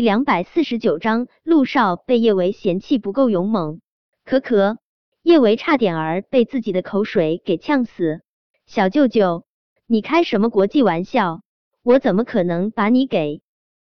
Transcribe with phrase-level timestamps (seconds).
[0.00, 3.80] 两百四十九章，陆少被叶维嫌弃不够勇猛。
[4.24, 4.78] 咳咳，
[5.22, 8.22] 叶维差点儿被自己的口水给呛死。
[8.66, 9.44] 小舅舅，
[9.86, 11.42] 你开什么国际玩笑？
[11.82, 13.42] 我怎么可能把你给……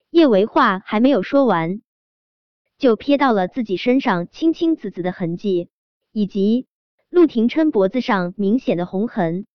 [0.09, 1.81] 叶维话还没有说完，
[2.77, 5.69] 就瞥到了自己身上青青紫紫的痕迹，
[6.11, 6.67] 以及
[7.09, 9.45] 陆廷琛脖子上明显的红痕。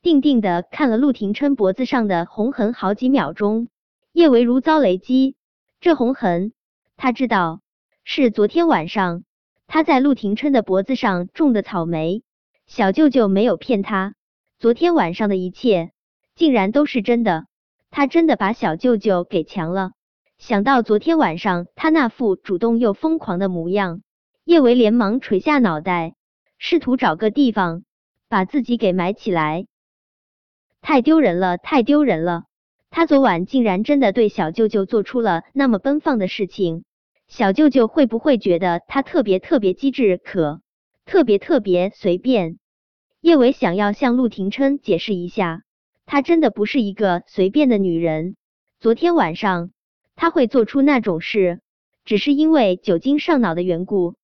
[0.00, 3.68] 定定的看了陆廷琛脖子上的红痕好几秒钟，
[4.12, 5.34] 叶维如遭雷击。
[5.80, 6.52] 这红痕，
[6.96, 7.60] 他知道
[8.02, 9.22] 是昨天晚上
[9.68, 12.24] 他在陆廷琛的脖子上种的草莓。
[12.66, 14.14] 小舅舅没有骗他，
[14.58, 15.92] 昨天晚上的一切
[16.34, 17.46] 竟然都是真的。
[17.90, 19.92] 他真的把小舅舅给强了。
[20.36, 24.02] 想到昨天晚上他那副主动又疯狂的模样，
[24.44, 26.16] 叶维连忙垂下脑袋，
[26.58, 27.84] 试图找个地方
[28.28, 29.66] 把自己给埋起来。
[30.80, 32.44] 太丢人了，太丢人了！
[32.90, 36.84] 他昨晚竟然真的对小舅舅做出了那么奔放的事情，
[37.26, 40.62] 小舅舅会不会觉得他特别特别机智，可
[41.04, 42.58] 特别特别随便？
[43.20, 45.62] 叶伟想要向陆廷琛解释一下。
[46.06, 48.36] 她真的不是一个随便的女人。
[48.80, 49.72] 昨天晚上
[50.16, 51.60] 他会做出那种事，
[52.06, 54.14] 只是因为酒精上脑的缘故。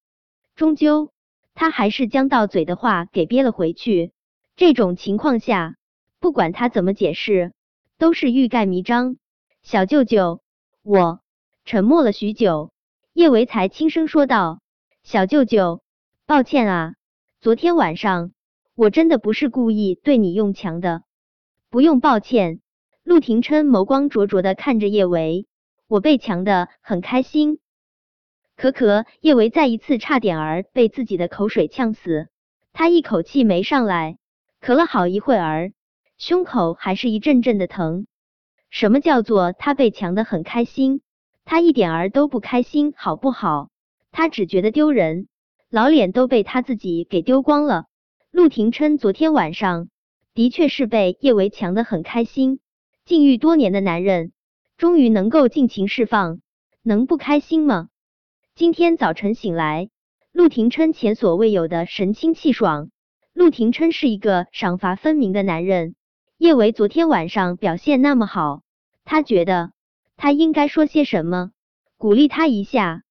[0.56, 1.10] 终究，
[1.53, 4.12] 他还是将到嘴的话给憋了回去。
[4.56, 5.75] 这种情况下，
[6.20, 7.53] 不管他怎么解释，
[7.98, 9.17] 都是欲盖弥彰。
[9.62, 10.42] 小舅舅，
[10.83, 11.20] 我
[11.64, 12.73] 沉默了许久，
[13.12, 14.61] 叶维才轻声说道
[15.03, 15.83] ：“小舅舅，
[16.27, 16.95] 抱歉啊，
[17.41, 18.33] 昨天晚上
[18.75, 21.03] 我真的不是故意对你用强的。”
[21.70, 22.61] 不用抱歉，
[23.03, 25.47] 陆廷琛眸光灼灼的看着叶维，
[25.89, 27.59] 我被强的很开心。
[28.56, 32.28] 可可，叶维再一次差点儿被自己的口水呛死，
[32.72, 34.19] 他一口气没上来，
[34.61, 35.72] 咳了好一会儿，
[36.27, 38.06] 胸口还是一阵阵的疼。
[38.70, 41.03] 什么叫做他被强的很开心？
[41.44, 43.69] 他一点儿都不开心，好不好？
[44.11, 45.28] 他只觉得丢人，
[45.69, 47.84] 老脸都被他自己给丢光了。
[48.31, 49.88] 陆廷琛昨天晚上。
[50.32, 52.59] 的确是被叶维强的很开心，
[53.04, 54.32] 禁欲多年的男人
[54.78, 56.41] 终于能够尽情释放，
[56.82, 57.91] 能不开心吗？
[58.54, 59.91] 今天早晨醒来，
[60.32, 62.88] 陆廷琛前所未有的神清气爽。
[63.34, 65.94] 陆廷琛是一个赏罚分明的男人，
[66.37, 68.62] 叶维昨天晚上表现那么好，
[69.05, 69.71] 他觉得
[70.17, 71.53] 他应该说些什么，
[71.97, 73.03] 鼓励他一下。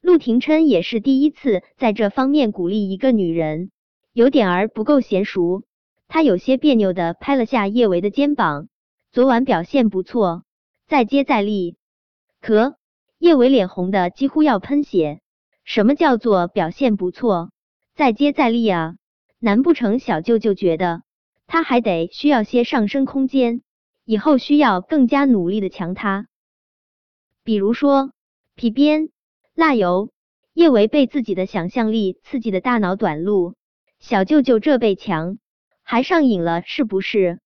[0.00, 3.72] 陆廷琛也是第一次在这方面鼓励一个女人，
[4.12, 5.64] 有点儿不够娴熟。
[6.06, 8.68] 他有些别扭的拍了下叶维的肩膀，
[9.10, 10.44] 昨晚表现不错，
[10.86, 11.76] 再接再厉。
[12.40, 12.76] 可
[13.18, 15.20] 叶维脸红的几乎要喷血。
[15.64, 17.50] 什么叫做表现不错，
[17.94, 18.94] 再接再厉啊？
[19.40, 21.02] 难不成小舅舅觉得
[21.52, 23.62] 他还得需要些上升空间，
[24.04, 26.28] 以后需要更加努力的强他？
[27.42, 28.12] 比如说
[28.54, 29.10] 皮鞭、
[29.56, 30.10] 蜡油。
[30.52, 33.54] 叶维被自己的想象力刺激的大脑短路，
[33.98, 35.38] 小舅舅这被强。
[35.82, 37.40] 还上瘾了是不是？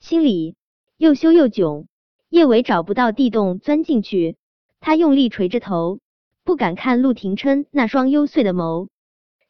[0.00, 0.56] 心里
[0.96, 1.86] 又羞又囧。
[2.28, 4.36] 叶维找不到地洞钻进去，
[4.80, 6.00] 他用力垂着头，
[6.42, 8.88] 不敢看陆廷琛那双幽邃的眸。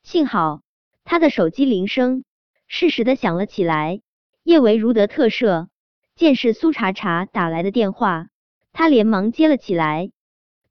[0.03, 0.61] 幸好
[1.05, 2.25] 他的手机铃声
[2.67, 4.01] 适时的响了起来，
[4.43, 5.69] 叶维如得特赦，
[6.15, 8.29] 见是苏茶茶打来的电话，
[8.73, 10.11] 他连忙接了起来。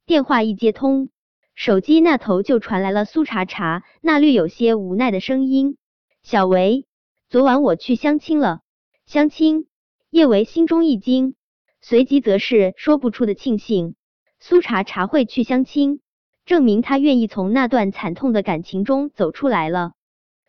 [0.05, 1.09] 电话一接通，
[1.55, 5.77] 手机那头就传来了苏茶茶那略有些无奈的声音
[6.21, 6.85] ：“小维。”
[7.27, 8.61] 昨晚我去相亲了，
[9.07, 9.65] 相亲，
[10.11, 11.35] 叶维心中一惊，
[11.81, 13.95] 随即则是说不出的庆幸。
[14.39, 16.01] 苏茶茶会去相亲，
[16.45, 19.93] 证明他愿意从那段惨痛的感情中走出来了。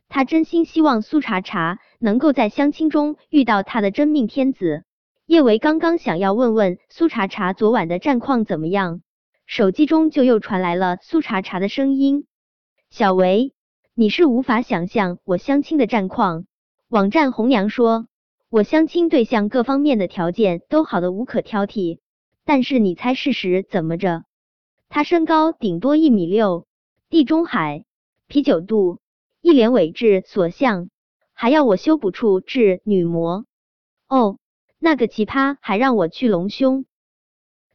[0.08, 4.84] 他真心希望苏茶茶能够在相亲中遇到他的真命天子。
[5.26, 9.00] 叶维刚刚想要问问苏茶茶昨晚的战况怎么样，
[9.44, 12.26] 手机中就又传来了苏茶茶的声音
[12.90, 13.52] ：“小维，
[13.94, 16.46] 你是无法想象我相亲的战况。”
[16.88, 18.06] 网站红娘说
[18.48, 21.98] ：“我相亲对象各方面的条件都好的无可挑剔，
[22.44, 24.22] 但是你猜事实怎么着？
[24.88, 26.68] 他身高顶多一米六，
[27.10, 27.84] 地中海，
[28.28, 29.00] 啤酒肚，
[29.46, 30.90] 一脸伪志所向，
[31.32, 33.46] 还要我修补处置女模。
[34.08, 34.38] 哦，
[34.80, 36.84] 那个奇葩还让我去隆胸。”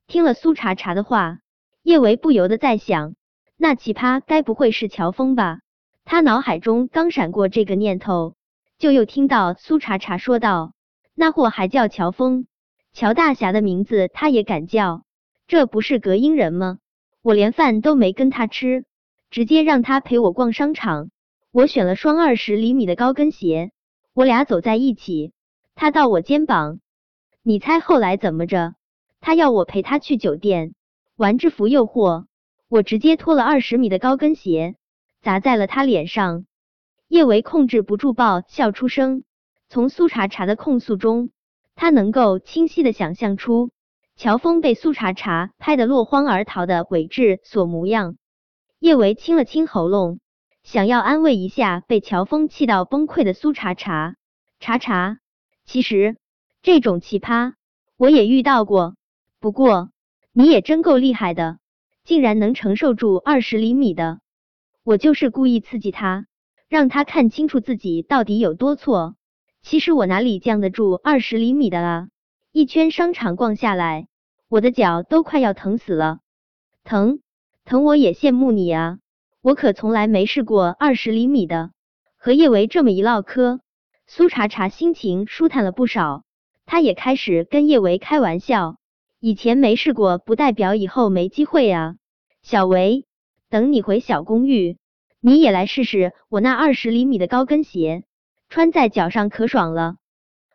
[0.06, 1.40] 听了苏茶茶的话，
[1.82, 3.16] 叶维不由得在想，
[3.56, 5.62] 那奇葩该不会是乔峰吧？
[6.04, 8.36] 他脑海中刚闪过这个念头。
[8.78, 10.74] 就又听到苏茶茶说道
[11.16, 12.48] ：“那货还叫乔峰，
[12.92, 15.04] 乔大侠的名字他也敢叫，
[15.48, 16.80] 这不是隔音人吗？
[17.22, 18.84] 我连饭都没跟他吃，
[19.30, 21.12] 直接让他陪我逛商场。
[21.54, 23.74] 我选了双二十厘米的高跟鞋，
[24.14, 25.34] 我俩走在一起，
[25.76, 26.80] 他到我肩膀。
[27.44, 28.76] 你猜后来怎么着？
[29.20, 30.74] 他要我陪他去酒店，
[31.18, 32.24] 玩制服诱惑，
[32.70, 34.76] 我直接脱了二十米的高跟鞋
[35.22, 36.46] 砸在了他脸上。
[37.10, 39.26] 叶维控制不住爆笑出声。
[39.68, 41.32] 从苏茶茶的控诉中，
[41.76, 43.72] 他能够清晰的想象出
[44.16, 48.16] 乔峰被苏茶茶拍得落荒而逃的伪质所模样。
[48.80, 50.21] 叶维清了清喉咙，
[50.64, 54.16] 想要安慰一下被乔峰气到崩溃的苏茶茶。
[54.60, 55.20] 茶茶，
[55.66, 56.18] 其实
[56.62, 57.54] 这种奇葩
[57.98, 58.96] 我也遇到过，
[59.40, 59.90] 不过。
[60.34, 61.58] 你也真够厉害的，
[62.06, 64.22] 竟然能承受住二十厘米的。
[64.82, 66.26] 我就是故意刺激他，
[66.70, 69.16] 让他看清楚自己到底有多错。
[69.62, 72.08] 其实我哪里降得住二十厘米的啊？
[72.54, 74.08] 一圈商场逛下来，
[74.48, 76.20] 我的脚都快要疼死了。
[76.86, 77.20] 疼
[77.66, 79.00] 疼，我也羡慕你啊！
[79.42, 81.72] 我可从来没试过二十厘米的。
[82.18, 83.60] 和叶维这么一唠嗑，
[84.06, 86.24] 苏茶茶心情舒坦了不少，
[86.68, 88.78] 他也开始跟叶维开玩笑。
[89.20, 91.96] 以前没试过，不代表以后没机会啊！
[92.44, 93.06] 小维，
[93.50, 94.78] 等你回小公寓，
[95.20, 98.04] 你也来试试我那二十厘米的高跟鞋，
[98.50, 99.96] 穿在脚上可爽了。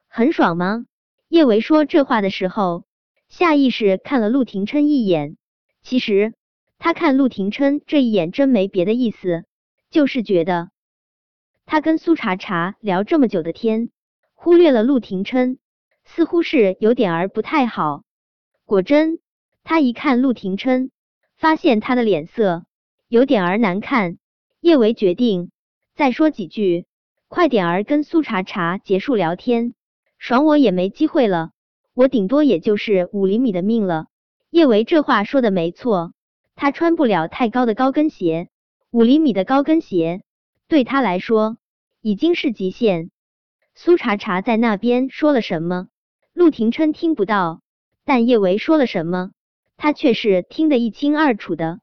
[0.08, 0.84] 很爽吗？
[1.28, 2.84] 叶维说这话的时候，
[3.28, 5.36] 下意识看了陆廷琛一眼。
[5.82, 6.34] 其实
[6.78, 9.44] 他看陆廷琛这一眼，真没别的意思，
[9.90, 10.70] 就是觉得
[11.64, 13.90] 他跟苏茶茶聊这么久的天，
[14.34, 15.58] 忽略了陆廷琛，
[16.04, 18.04] 似乎是有点儿不太好。
[18.64, 19.18] 果真，
[19.64, 20.90] 他一看陆廷琛，
[21.36, 22.64] 发现他的脸色
[23.08, 24.18] 有点儿难看。
[24.60, 25.50] 叶维决定
[25.94, 26.86] 再说几句，
[27.28, 29.74] 快点儿跟苏茶茶结束聊天，
[30.18, 31.50] 爽我也没机会了。
[31.94, 34.06] 我顶多也就是五厘米的命了。
[34.50, 36.12] 叶维这话说的没错，
[36.56, 38.48] 他穿不了太高的高跟鞋，
[38.90, 40.22] 五厘米的高跟鞋
[40.68, 41.58] 对他来说
[42.00, 43.10] 已经是极限。
[43.74, 45.88] 苏茶茶在那边说了什么，
[46.32, 47.60] 陆廷琛听不到。
[48.06, 49.32] 但叶维说了什么，
[49.76, 51.80] 他却是听得一清二楚的。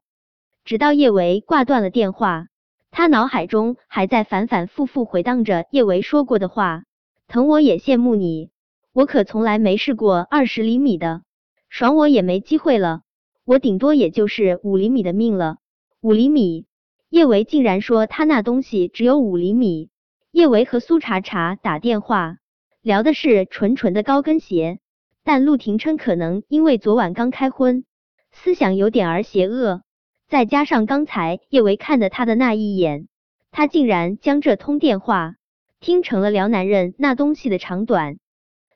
[0.64, 2.48] 直到叶维挂断了电话，
[2.90, 6.82] 他脑海中还在反反复复回荡着叶维说过的话
[7.28, 8.50] ：“疼我也羡慕你，
[8.92, 11.22] 我可从来没试过二十厘米的，
[11.68, 13.02] 爽我也没机会了，
[13.44, 15.58] 我顶多也就是五厘米的命了。
[16.00, 16.66] 五厘米，
[17.10, 19.90] 叶维竟然说他那东西只有五厘米。
[20.30, 22.38] 叶维和苏茶茶打电话
[22.82, 24.78] 聊的是纯纯的高跟鞋。”
[25.26, 27.86] 但陆廷琛可能因为昨晚刚开荤，
[28.30, 29.80] 思想有点儿邪恶，
[30.28, 33.08] 再加上刚才叶维看的他的那一眼，
[33.50, 35.36] 他竟然将这通电话
[35.80, 38.18] 听成了聊男人那东西的长短。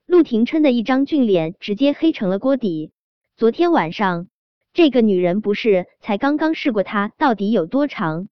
[0.07, 2.93] 陆廷琛的一张俊脸直接黑成了锅底。
[3.37, 4.29] 昨天晚上，
[4.73, 8.29] 这个女人不是才刚刚试过她到底有多长？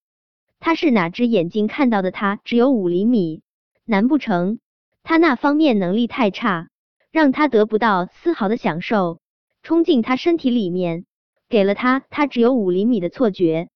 [0.58, 3.42] 他是哪只眼睛看到的她只有五厘米？
[3.84, 4.58] 难不成
[5.02, 6.70] 他那方面能力太差？
[7.12, 9.20] 让他得不到丝毫的享受，
[9.62, 11.06] 冲进他身体里面，
[11.48, 13.68] 给了他他只有五厘米的错觉。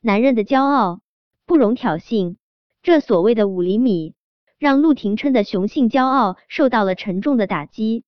[0.00, 1.00] 男人的骄傲
[1.46, 2.36] 不容挑衅，
[2.82, 4.14] 这所谓的五厘米，
[4.58, 8.04] 让陆廷琛的雄性骄傲受到了沉重的打击。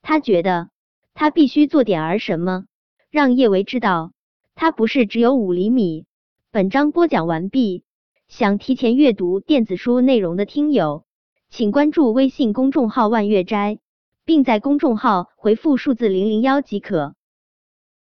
[0.00, 0.70] 他觉得
[1.12, 2.64] 他必须做点儿什么，
[3.10, 4.12] 让叶维知道
[4.54, 6.04] 他不是只有五厘米。
[6.52, 7.82] 本章播讲完毕，
[8.28, 11.02] 想提前阅读电子书内容的听友。
[11.48, 13.80] 请关注微信公众号“万月斋”，
[14.24, 17.16] 并在公众号回复数字零零幺即可。